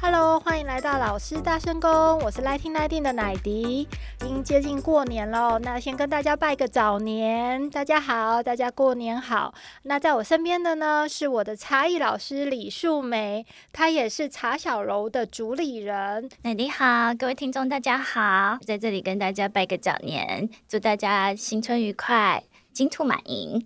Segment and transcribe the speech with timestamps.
[0.00, 1.90] Hello，欢迎来到老师大声公，
[2.20, 3.80] 我是 Lighting Lighting 的奶迪。
[4.22, 9.52] 已经接近过年了，那先跟大家拜个早年，大家好，大家过年好。
[9.82, 16.30] 那在我身边的呢，是我的茶艺老师李树梅，她也是茶小楼的主理人。
[16.42, 23.64] 奶迪好，各位听众大家好，在这里跟大家拜个早年，祝大家新春愉快，金兔满盈。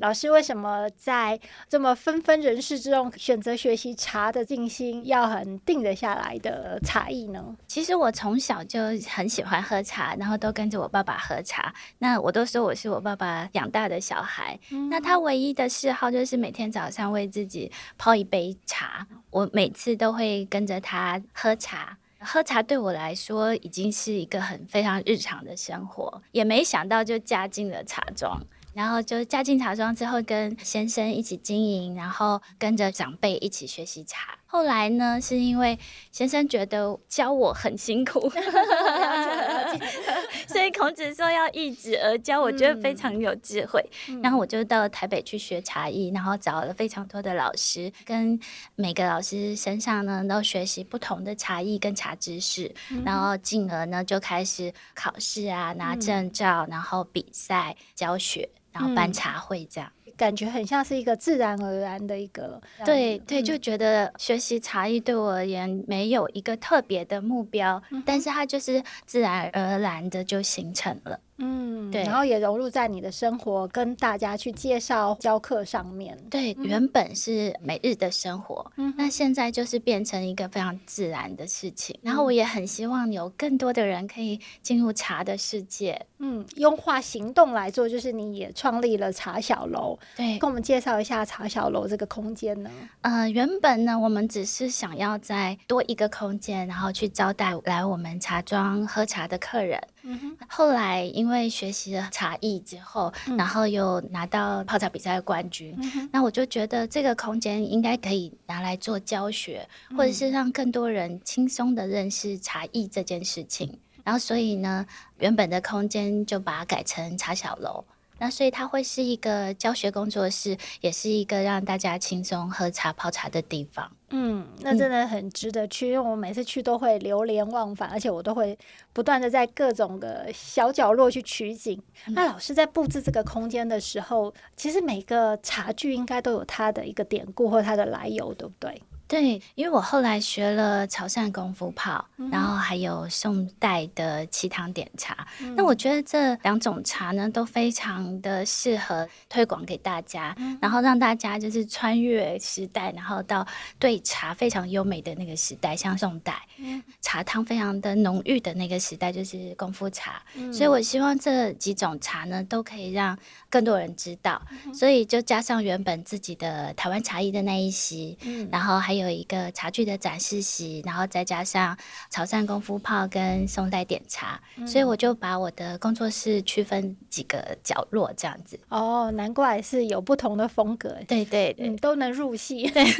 [0.00, 7.56] 老师为什么在这么纷纷人事之中选择学习茶的静心，要很定得下来的茶艺呢？
[7.66, 11.74] 其实我从小就很喜欢喝茶，然后都跟着我爸爸喝茶。
[11.98, 14.58] 那我都说我是我爸爸养大的小孩。
[14.70, 19.06] 嗯、那他唯一的嗜好就是每天早上为自己泡一杯茶。
[19.30, 21.98] 我每次都会跟着他喝茶。
[22.24, 28.40] 喝茶对我来说已经是一个很非常日常的生活，也没想到就嫁进了茶庄。
[28.72, 34.36] 然后就嫁进茶庄之后，跟先生一起经营，然后跟着长辈一起学习茶。
[34.46, 35.78] 后来呢，是因为
[36.10, 38.28] 先生觉得教我很辛苦，
[40.48, 43.84] 所以孔子说要一子而教，我觉得非常有智慧。
[44.08, 48.38] 嗯、然后我就到台北去学茶艺，然后找了非常多的老师，跟
[48.74, 59.90] 每个老师身上呢都学习不同的茶艺跟茶知识，嗯、然后进而呢就开始考试啊，拿证照，然后比赛教学，然后办茶会这样。
[60.16, 71.18] 感觉很像是一个自然而然的一个，对对，就觉得学习茶艺对我而言没有一个特别的目标，嗯、但是它就是自然而然的就形成了。
[71.38, 76.16] 嗯，对，然后也融入在你的生活，跟大家去介绍教课上面。
[76.30, 81.96] 对，原本是每日的生活，嗯，那现在就是变成一个非常自然的事情。
[82.02, 86.00] 嗯、然后我也很希望有更多的人可以进入茶的世界。
[86.18, 89.98] 嗯，用化行动来做，就是你也创立了茶小楼。
[90.16, 92.70] 对，跟我们介绍一下茶小楼这个空间呢？
[93.02, 99.80] 呃，原本呢，我们只是想要再多一个空间，然后去招待来我们茶庄喝茶的客人。
[100.06, 113.78] 嗯，后来因为学习了茶艺之后，嗯、然后又拿到泡茶比赛的冠军，嗯、那我就觉得这个空间应该可以拿来做教学，嗯、或者是让更多人轻松的认识茶艺这件事情。
[114.04, 114.84] 然后所以呢，
[115.18, 117.82] 原本的空间就把它改成茶小楼。
[118.18, 123.90] 那所以它会是一个教学工作室，也是一个让大家轻松喝茶泡茶的地方。
[124.10, 128.56] 嗯，那真的很值得去，因为我每次去都会流连忘返，而且我都会
[128.92, 131.82] 不断的在各种的小角落去取景。
[132.06, 138.80] 嗯、那老师在布置这个空间的时候，其实每个茶具应该都有它的一个典故或它的来由，对不对？
[139.14, 145.24] 对，因为我后来学了潮汕功夫泡，嗯、然后还有宋代的七汤点茶。
[145.40, 153.46] 嗯、那我觉得这两种茶呢，都非常的适合推广给大家，嗯、然后让大家就是穿越时代，然后到
[153.78, 160.20] 对茶非常优美的那个时代，像宋代，嗯、茶汤非常的浓郁的那个时代，就是功夫茶。
[160.34, 163.16] 嗯、所以我希望这几种茶呢，都可以让
[163.48, 164.42] 更多人知道。
[164.66, 168.92] 嗯、所以就加上原本自己的台湾茶艺的那一席，嗯、然后还。
[168.94, 171.76] 有一个茶具的展示席，然后再加上
[172.10, 178.58] 潮汕功夫泡跟宋代点茶，嗯、所以我就把我的工作室区分几个角落这样子。
[178.68, 180.96] 哦，难怪是有不同的风格。
[181.08, 182.68] 对对对，嗯，都能入戏。
[182.70, 182.84] 对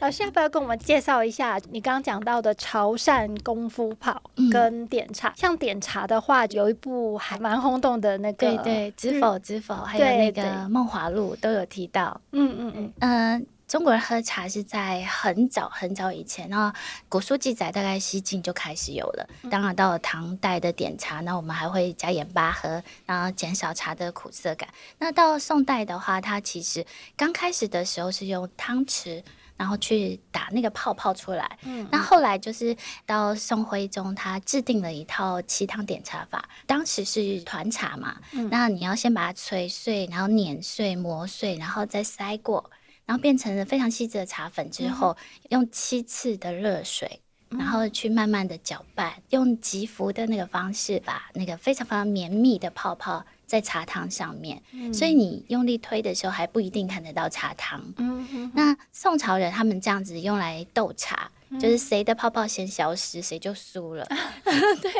[0.00, 4.20] 老师要不要跟我们介绍一下你刚刚讲到的潮汕功夫泡
[4.50, 5.28] 跟点茶？
[5.28, 12.18] 嗯、像点茶的话，有一部还蛮轰动的那个，对对，知否知否，还有那个《梦华录》都有提到。
[12.32, 13.46] 嗯嗯嗯嗯。
[13.70, 16.74] 中国人喝茶是在很早很早以前，那
[17.08, 19.28] 古书记载大概西晋就开始有了。
[19.48, 24.68] 当然到了唐代的点茶，那我们还会加盐巴喝，然后减少茶的苦涩感。
[24.98, 26.84] 那到宋代的话，它其实
[27.16, 29.22] 刚开始的时候是用汤匙，
[29.56, 31.56] 然后去打那个泡泡出来。
[31.62, 36.48] 嗯，那后来就是到宋徽宗，他制定了一套七汤点茶法。
[36.66, 42.68] 当时是团茶嘛，嗯，那你要先把它捶碎，然后碾碎、磨碎，然后再筛过。
[43.10, 47.20] 然后变成了非常细致的茶粉之后，嗯、用七次的热水，
[47.50, 54.62] 嗯、然后去慢慢的搅拌，用极浮的那个方式，把那个非常非常绵密的泡泡在茶汤上面。
[54.70, 57.82] 嗯、所以你用力推的时候还不一定看得到茶汤。
[57.96, 64.06] 嗯、哼哼那宋朝人他们这样子用来斗茶，就是谁的泡泡先消失，谁就输了。
[64.80, 64.90] 对，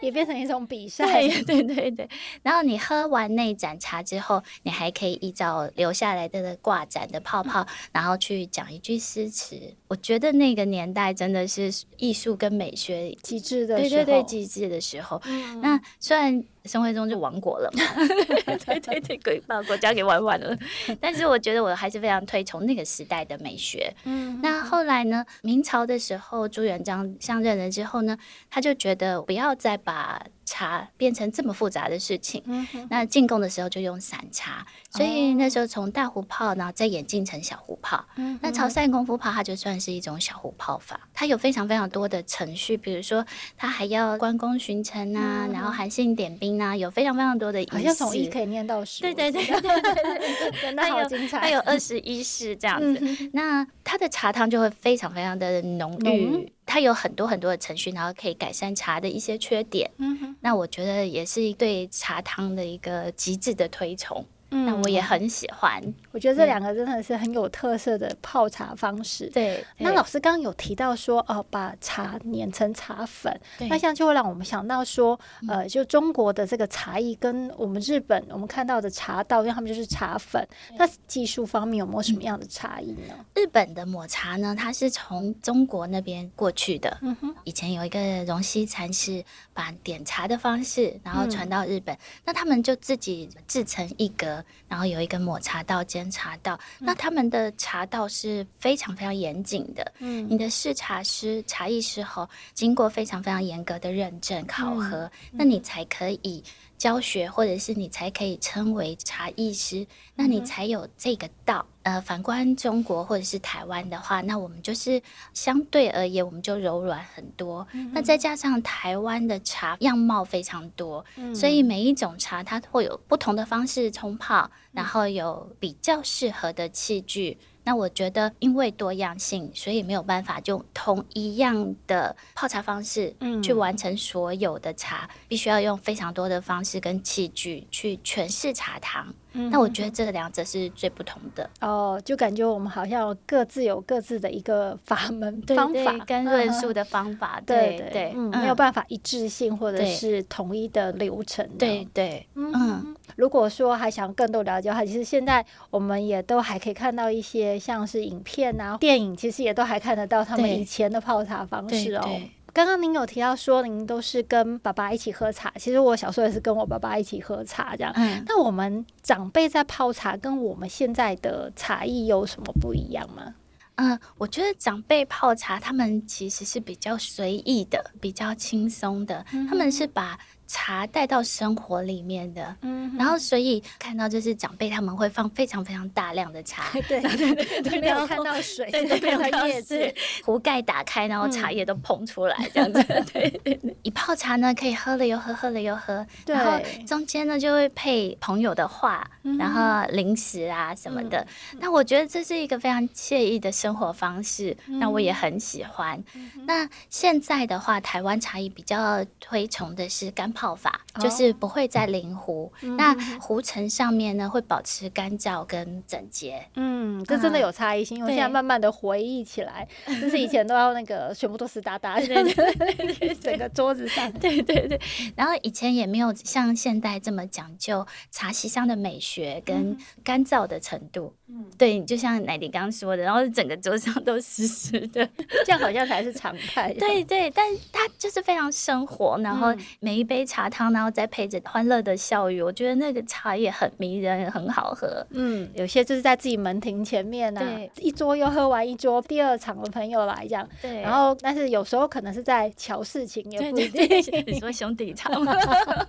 [0.00, 1.04] 也变成一种比 赛。
[1.28, 2.08] 对对对对。
[2.42, 9.56] 然后你喝完那盏茶之后，你还可以依照留下来的挂盏的泡泡，然后去讲一句诗词。
[9.88, 15.20] 我觉得那个年代真的是艺术跟美学极致的时候，对对对，极致的时候。
[15.26, 16.42] 嗯、那虽然。
[16.64, 17.82] 生活中就亡国了嘛，
[18.64, 20.56] 对对对，鬼把国家给玩完了。
[20.98, 23.92] 但是我觉得我还是非常推崇那个时代的美学。
[24.04, 25.22] 嗯，那后来呢？
[25.42, 28.16] 明朝的时候，朱元璋上任了之后呢，
[28.50, 32.42] 他就觉得不要再把茶变成这么复杂的事情。
[32.46, 38.04] 嗯，那进贡的时候就用散茶，所以那时候从大壶泡，然后再演进成小壶泡。
[38.16, 43.24] 嗯，那潮汕功夫泡它就算是一种小壶泡法，它有非常非常多的程序，比如说
[43.56, 46.54] 它还要关公巡城啊，然后韩信点兵。
[46.54, 49.00] 啊有非常非常多的仪式，好像从一可以念到十。
[49.02, 51.40] 对对对对对对， 真的好精彩。
[51.40, 56.52] 它有二十一式这样子，嗯、那它的茶汤就会非常非常的浓郁。
[56.64, 59.90] 嗯、它有很多很多的程序，然后可以改善茶的一些缺点。
[59.98, 64.24] 嗯哼，那我觉得也是一对茶汤的一个极致的推崇。
[64.54, 69.28] 那我也很喜欢，我觉得这两个真的是很有特色的泡茶方式。
[69.30, 73.36] 对，那老师刚刚有提到说，哦，把茶碾成茶粉，
[73.68, 75.18] 那这样就会让我们想到说，
[75.48, 80.46] 呃，就中国的这个茶艺跟我们日本我们看到的茶道，因为他们就是茶粉，
[80.76, 83.14] 那技术方面有没有什么样的差异呢？
[83.34, 86.96] 日本的抹茶呢，它是从中国那边过去的。
[87.02, 94.43] 嗯哼，以前有一个荣西禅师把点茶的方式，然后传到日本，那他们就自己制成一格。
[94.68, 99.92] 然后有一个抹茶道、煎茶道，嗯、那他们的茶道是非常非常严谨的。
[99.98, 106.42] 嗯，你的试茶师、茶艺师后，经过非常非常严格的认证考核，那你才可以
[106.76, 111.64] 教学，或者是你才可以称为茶艺师，那你才有这个道。
[111.84, 115.00] 呃，反观中国或者是台湾的话，那我们就是
[115.34, 117.66] 相对而言，我们就柔软很多。
[117.72, 127.38] 嗯、那再加上台湾的茶样貌非常多，嗯、所以每一种茶它会有不同的方式冲泡，嗯、然后有比较适合的器具。
[127.64, 139.12] 那我觉得，因为多样性，所以没有办法就同一样的泡茶方式，去完成所有的茶，嗯、必须要用非常多的方式跟器具去诠释茶汤。
[139.36, 141.50] 嗯、那我觉得这两者是最不同的。
[141.60, 151.48] 哦，就感觉我们好像各自有各自的一个法门方法跟论述的方法， 嗯、对对没有办法一致性或者是统一的流程。
[151.58, 162.20] 对对，嗯，嗯，如果说还想更多了解的话，其实现在我们也都还可以看到一些像是影片啊、电影，其实也都还看得到他们以前的泡茶方式哦。
[162.52, 167.92] 刚刚您有提到说您都是跟爸爸一起喝茶，其实我小时候也是跟我爸爸一起喝茶这样。
[167.96, 173.34] 嗯，那我们长辈在泡茶跟我们现在的茶艺有什么不一样吗？
[173.76, 180.18] 嗯，我觉得长辈泡茶他们其实是比较随意的，比较轻松的，嗯、他们是把。
[180.54, 189.92] 茶带到生活里面的，嗯，然后所以看到就是长辈他们会放非常非常大量的茶，对对对对，没有看到水，对没有看到叶子，
[190.24, 192.80] 壶盖打开，然后茶叶都捧出来这样子，
[193.12, 193.76] 对对对。
[193.82, 199.04] 一泡茶呢，可以喝了又喝，喝了又喝，然后中间呢就会配朋友的话，
[199.36, 201.26] 然后零食啊什么的。
[201.58, 206.00] 那我觉得这是一个非常惬意的生活方式，那我也很喜欢。
[206.46, 216.44] 那现在的话，台湾茶艺比较推崇的是干泡法，就是不会再淋壶，嗯、那壶层上面呢会保持干燥跟整洁。
[216.56, 224.80] 嗯，这真的有差异性，因为、嗯、现在慢慢的回忆起来， 就是以前都要那个全部都湿哒哒，对对对， 整个桌子上，对对对。
[225.14, 231.14] 然后以前也没有像现在这么讲究茶席上的美学跟干燥的程度。
[231.28, 235.08] 嗯，对，就像奶迪刚刚说的，然后整个桌上都湿湿的，
[235.46, 236.72] 这样好像才是常态。
[236.74, 240.23] 对对，但它就是非常生活，然后每一杯。
[240.24, 245.06] 茶汤，然后再配着欢乐的笑语，我觉得那个茶也很迷人，很好喝。
[245.10, 250.48] 嗯，有些就是在自己门庭前面啊，对一桌又喝完一桌，第二场的朋友来这样。
[250.62, 254.24] 对，然后但是有时候可能是在瞧事情，也不一定。
[254.26, 255.34] 你说兄弟茶吗？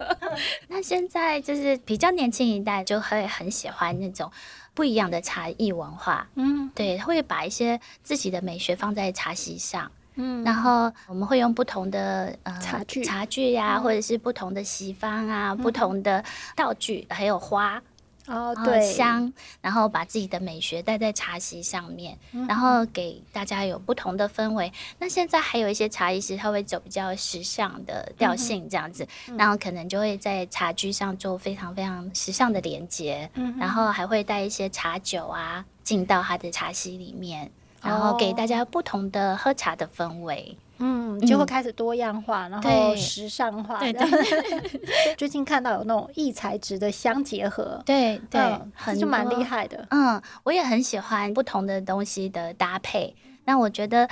[0.68, 4.30] 那现在就是比较年轻一代就会很喜欢那种
[4.74, 6.28] 不一样的茶艺文化。
[6.36, 9.92] 嗯，对，会把一些自己的美学放在茶席上。
[10.16, 16.24] 嗯，然后我们会用不同的呃茶具、茶具呀，或者是不同的席方啊，不同的
[16.56, 17.82] 道具，还有花
[18.28, 19.32] 哦，对，香，
[19.62, 22.18] 然后把自己的美学带在茶席上面，
[22.48, 24.74] 然后给大家有不同的氛围。
[24.98, 29.08] 那现在还有一些茶艺师，他会走比较时尚的调性这样子，
[29.38, 33.30] 然后可能就会在茶具上做非常非常时尚的连接，
[33.60, 37.52] 然后还会带一些茶酒啊进到他的茶席里面。
[37.86, 40.58] 然后给大家不同的喝茶的氛围。
[40.78, 43.80] 嗯，就会开始多样化，嗯、然后时尚化。
[43.80, 48.42] 对对， 最近看到有那种异材质的相结合， 对对，
[48.86, 49.88] 这就蛮厉害的。
[49.92, 53.16] 嗯，我也很喜欢不同的东西的搭配。
[53.46, 54.10] 那我觉得，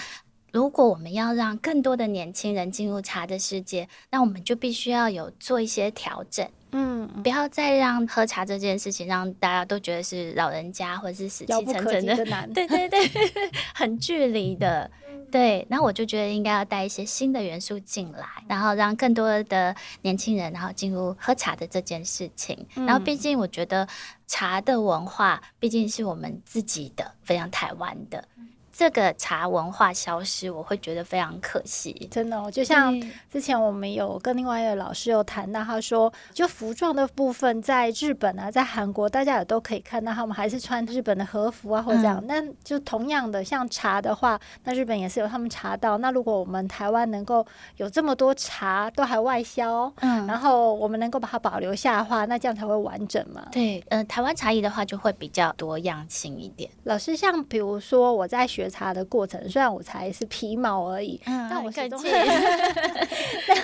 [0.53, 6.47] 如果我们要让更多的年轻人进入茶的世界，那我们就必须要有做一些调整。
[6.73, 12.15] 嗯，不要再让喝茶这件事情让大家都觉得是老人家或者是死气沉沉的，
[12.53, 13.09] 对对对，
[13.73, 14.89] 很距离的。
[15.31, 22.55] 对，那我就觉得应该要带一些新的元素进来，然后让更多的年轻人然后进入喝茶的这件事情。
[22.75, 23.87] 嗯、然后，毕竟我觉得
[24.27, 28.23] 茶的文化毕竟是我们自己的，非常台湾的。
[28.75, 32.09] 这个茶文化消失，我会觉得非常可惜。
[32.09, 32.91] 真的，就像
[33.31, 42.19] 之前我们有跟另外一个老师有谈到，他说，就服装的部分，在日本啊，在韩国，大家也都可以看到，他们还是穿日本的和服啊，或者这样。
[42.25, 45.99] 那、嗯、就同样的，像茶的话，那日本也是有他们茶道。
[45.99, 47.45] 那如果我们台湾能够
[47.77, 53.47] 有这么多茶都还外销，嗯，然后我们能够把它保留下的话，那这样才会完整嘛。
[53.51, 56.71] 对，呃，台湾茶艺的话就会比较多样性一点。
[56.85, 58.62] 老师，像比如说我在学。
[58.69, 61.99] 茶的过程，虽然我才是皮毛而已，嗯、但我始终，
[63.47, 63.57] 但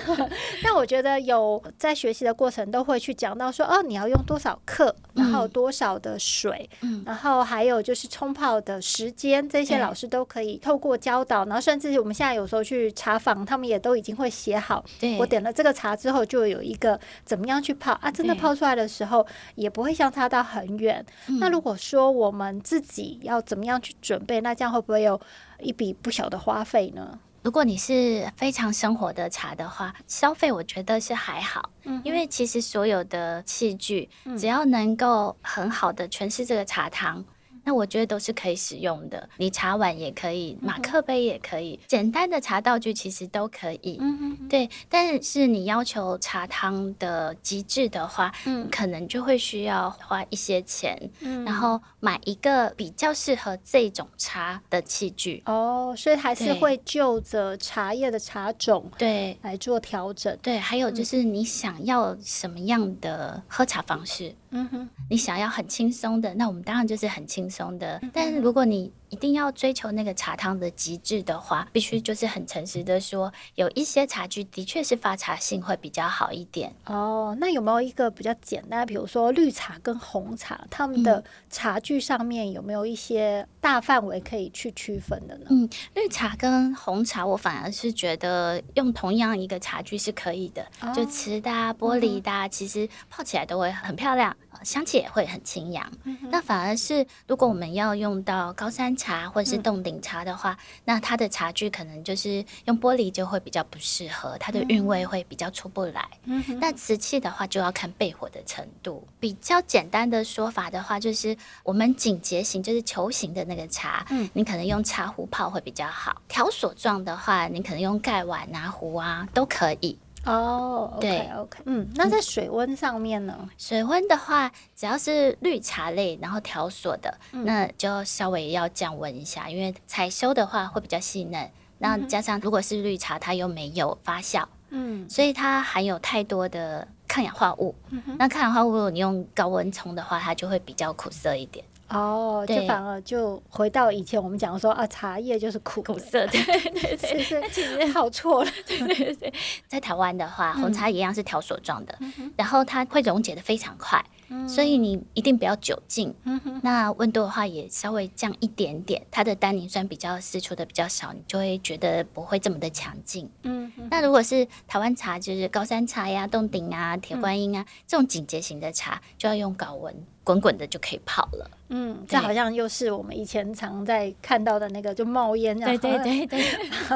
[0.62, 14.84] 但我觉得有在学习的过程都会去讲到说，哦，你要用多少克，然后多少的水，嗯、然后还有就是冲泡的时间，这些老师都可以透过教导，然后甚至我们现在有时候去茶坊，他们也都已经会写好，
[15.18, 21.04] 我点了这个茶之后，就有一个怎么样去泡啊，真的泡出来的时候也不会相差到很远。
[21.38, 25.20] 那如果说我们自己要怎么样去准备，那这样会不会有
[25.60, 27.18] 一笔不小的花费呢？
[27.42, 37.24] 如果你是非常生活的茶的话，消费我觉得是还好，嗯，因为其实所有的器具只要能够很好的诠释这个茶汤。
[37.64, 43.98] 那我觉得都是可以使用的，你茶碗也可以，马克杯也可以，简单的茶道具其实都可以。
[44.00, 44.68] 嗯哼，对。
[44.88, 55.42] 但是你要求茶汤的极致的话，嗯，可能就会需要花一些钱，嗯，然后买一个比较适合这种茶的器具。
[55.46, 60.36] 哦，所以还是会就着茶叶的茶种对来做调整。
[60.42, 64.34] 对，还有就是你想要什么样的喝茶方式？
[64.50, 68.00] 嗯哼，你想要很轻松的，那我们当然就是很轻松的。
[68.12, 76.74] 但是如果你一定要追求那个茶汤的极致的话，必须就是很诚实的说，有一些茶具的确是发茶性会比较好一点。
[76.86, 85.46] 哦，那有没有一个比较简单，比如说绿茶跟红茶，他们的茶具上面有没有一些大范围可以去区分的呢？
[85.50, 94.36] 嗯，绿茶跟红茶，我反而是觉得用同样一个茶具是可以的，哦、就瓷的、啊玻璃的，嗯、其实泡起来都会很漂亮。
[94.62, 106.06] 香气也会很清扬，嗯、那反而是如果我们要用到高山茶或者是冻顶茶的话，嗯、那它的茶具可能就是用玻璃就会比较不适合，它的韵味会比较出不来。
[106.24, 109.06] 嗯、那瓷器的话就要看焙火的程度。
[109.18, 116.20] 比较简单的说法的话，就是我们紧结型就是球形的那个茶，嗯，你可能用茶壶泡会比较好。
[116.28, 119.98] 条索状的话，你可能用盖碗啊壶啊都可以。
[120.26, 123.48] 哦，对，OK，嗯，那在水温上面呢？
[123.56, 131.50] 水温的话，只要是绿茶类，然后条索的，嗯、那就稍微要降温一下，因为采收的话会比较细嫩。
[131.78, 137.74] 那加上如果是绿茶，它又没有发酵，嗯，所以它含有太多的抗氧化物。
[138.18, 141.64] 那抗氧化物你用高温冲的话，它就会比较苦涩一点。
[141.90, 149.32] 哦，就反而就回到以前我们讲说啊，茶叶就是苦苦涩，对对对， 其实好错了， 对对对。
[149.68, 151.98] 在台湾的话，红茶一样是条索状的，
[152.36, 154.04] 然后它会溶解的非常快，
[154.48, 156.14] 所以你一定不要久浸。
[156.62, 163.28] 那温度的话也稍微降一点点，它的单宁酸比较释出的比较少，你就会觉得不会这么的强劲。
[163.42, 169.94] 嗯，那如果是台湾茶，就是高山茶呀、洞顶啊、铁观音啊这种紧结型的茶，就要用高温。
[170.22, 176.44] 滚滚的就可以泡了，嗯，这好像又是我们以前常在看到的那个，就冒烟，对对对对，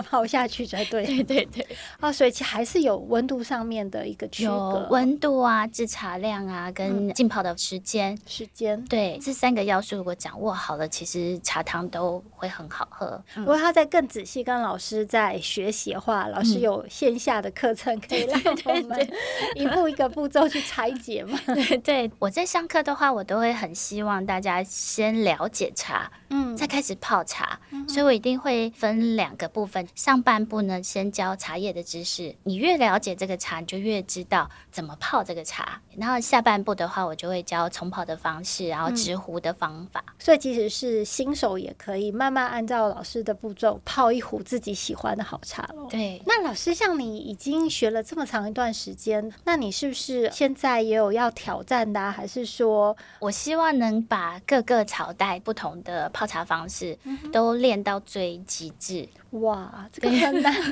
[0.02, 1.66] 泡 下去才对， 对对对。
[2.00, 13.20] 啊，所以其实还是有温度上面的一个区隔，温度啊、制茶量啊，跟浸泡的时间，时间，对，这三个要素如果掌握好了，其实茶汤都会很好喝。
[13.34, 19.10] 如果他再更仔细跟老师在学习的话，老师有线下的课程可以让 我们
[19.54, 21.38] 一步一个步骤去拆解吗？
[21.82, 23.13] 对，我在上课的话。
[23.14, 27.58] 我都会很希望大家先了解茶，嗯，再开始泡茶。
[27.70, 32.34] 嗯、所以我一定会分两个部分，上半部呢，先教茶叶的知识。
[32.44, 35.80] 你越了解这个茶，你就越知道怎么泡这个茶。
[35.96, 40.02] 然后下半部的话，我就会教冲泡的方式，然后直壶的方法。
[40.06, 45.86] 嗯、所以即使是新手也可以慢慢按照老师的步骤泡一壶自己喜欢的好茶喽。
[45.88, 52.10] 对，那老师像你已经学了这么长一段时间，那你是不是现在也有要挑战的、啊？
[52.10, 56.98] 还是说，我希望能把各个朝代不同的泡茶方式
[57.32, 59.08] 都练到最极致。
[59.30, 60.54] 哇，这个很难。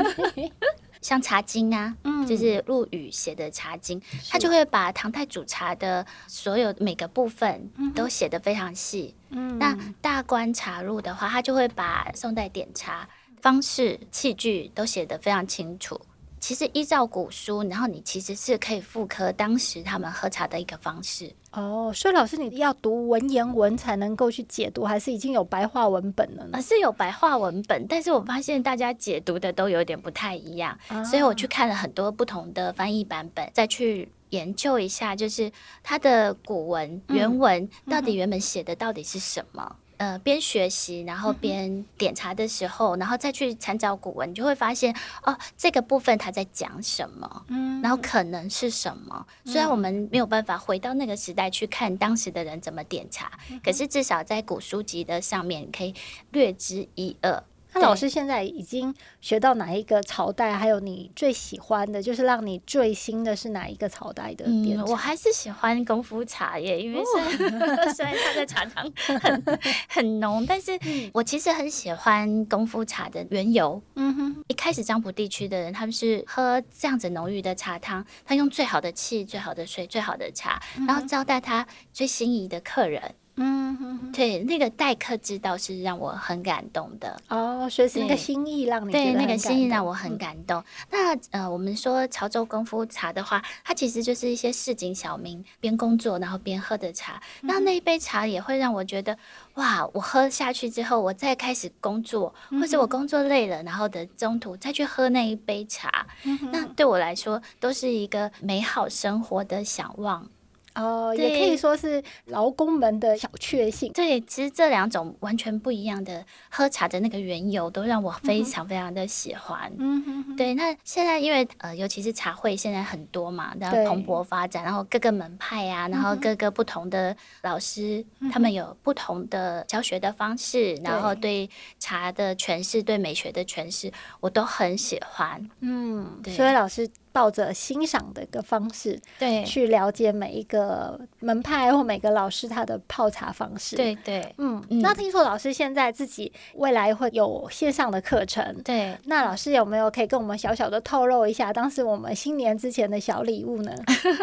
[1.02, 4.00] 像《茶经》啊，嗯，就是陆羽写的《茶经》，
[4.30, 9.12] 他就会把唐代煮茶的所有每个部分都写得非常细。
[9.30, 13.08] 嗯，那《大观茶录》的话，他就会把宋代点茶
[13.40, 16.00] 方式、器具都写得非常清楚。
[16.42, 21.92] 其实依照古书，然后你其实是可以复刻当时他们喝茶的一个方式哦。
[21.94, 26.50] 所以老师，你要读文言文才能够去解读，还是已经有白话文本了呢？
[26.54, 35.52] 而是有白话文本，但是我发现大家解读的都有点不太一样，哦、所以我去看了很多不同的翻译版本，再去研究一下，就是
[35.84, 39.76] 它的古文原文到底原本写的到底是什么。
[40.02, 44.92] 呃，边学习，然后边点查的时候，嗯、然后再去参照古文，你就会发现
[45.22, 49.24] 哦，这个部分他在讲什么，嗯，然后可能是什么。
[49.44, 55.94] 虽然我们没有办法回到那个时代去看当时的人怎么点查，嗯、可是至少在古书籍的上面可以
[56.32, 57.40] 略知一二。
[57.74, 60.54] 那老师现在已经学到哪一个朝代？
[60.54, 64.44] 还有你最喜欢的，就是让你最新的是哪一个朝代的？
[64.46, 70.78] 嗯，我还是喜欢功夫茶耶，因为虽然、哦、 虽然它的茶汤很很浓，但是
[71.12, 73.80] 我其实很喜欢功夫茶的缘由。
[73.94, 83.14] 嗯哼，一开始漳浦地区的人，他们是喝这样子浓郁的茶汤，他用最好的气、最好的水、最好的茶，然后招待他最心仪的客人。
[83.36, 87.18] 嗯哼哼，对，那个待客之道是让我很感动的。
[87.28, 90.60] 哦，所以是那个心意让你对那个心意让我很感动。
[90.60, 97.14] 嗯、那呃，我们说潮州功夫茶的话，它其实就是一些市井小民边工作然后边喝的茶。
[97.40, 99.16] 嗯、那那一杯茶也会让我觉得，
[99.54, 110.28] 哇，我喝下去之后，我再开始工作，嗯、或者我工作累了，然后的中途再去喝那一杯茶，嗯、那对我来说都是一个美好生活的想望。
[110.74, 113.92] 哦，也可以说是劳工们的小确幸。
[113.92, 119.72] 对，其实这两种完全不一样的喝茶的那个缘由，都让我非常非常的喜欢。
[119.78, 120.36] 嗯哼哼。
[120.36, 135.50] 对，那现在因为呃，尤其是茶会现在很多嘛，然后蓬勃发展，然后各个门派啊，然后各个不同的老师，嗯、他们有不同的教学的方式，嗯、然后对茶的诠释、对美学的诠释，我都很喜欢。
[135.60, 136.32] 嗯，对。
[136.34, 136.88] 所以老师。
[137.12, 144.62] 抱着欣赏的一个方式，对，去了解每一个门派或每个老师他的泡茶方式，对对，嗯。
[144.70, 148.96] 嗯，那听说老师现在自己未来会有线上的课程，对。
[149.04, 153.72] 那老师有没有可以跟我们小小的透露一下，当时我们新年之前的小礼物呢？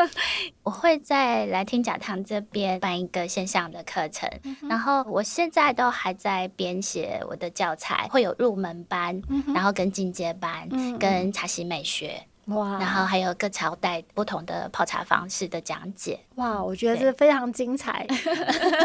[0.64, 12.22] 我会在来听讲堂这边办一个线上的课程，嗯、然后我现在都还在编写我的教材，会有入门班，嗯、然后跟进阶班，嗯、跟茶席美学。
[12.50, 16.20] 哇，然后还有各朝代不同的泡茶方式的讲解。
[16.36, 18.18] 哇，我觉得这非常精彩，对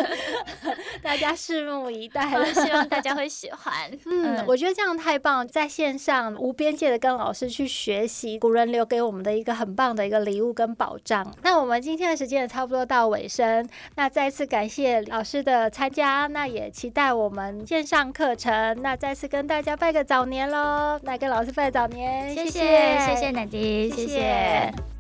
[1.01, 3.73] 大家拭目以待了，希望大家会喜欢。
[4.07, 11.25] 嗯，嗯，我觉得这样太棒，在线上无边界的跟老师去学习古人留给我们的一个很棒的一个礼物跟保障。
[11.43, 18.83] 那我们今天的时间也差不多到尾声，那再次感谢老师的参加，那也期待我们线上课程。
[18.83, 23.45] 那再次跟大家拜个早年喽，来跟老师拜早年，谢谢，谢谢奶。
[23.55, 24.94] 谢谢。